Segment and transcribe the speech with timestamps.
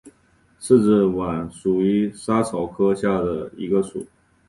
[0.57, 4.03] 刺子莞属是莎草科下的一个属。